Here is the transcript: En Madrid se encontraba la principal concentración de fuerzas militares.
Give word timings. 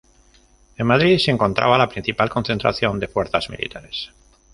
En 0.77 0.87
Madrid 0.87 1.19
se 1.19 1.29
encontraba 1.29 1.77
la 1.77 1.87
principal 1.87 2.27
concentración 2.27 2.99
de 2.99 3.07
fuerzas 3.07 3.51
militares. 3.51 4.09